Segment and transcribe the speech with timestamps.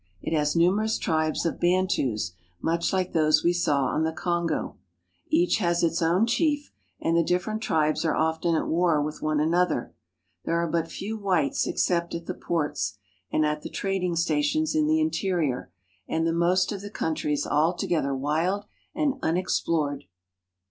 [0.19, 4.77] It has numerous tribes of Bantus, much like those we saw on the Kongo.
[5.27, 9.39] Each has its own chief, and the different tribes are often at war with one
[9.39, 9.93] another.
[10.43, 12.97] There are but few whites except at the ports
[13.31, 15.71] and at the trading stations in the interior,
[16.07, 18.65] and the most of the country is altogether wild
[18.95, 20.05] and unexplored.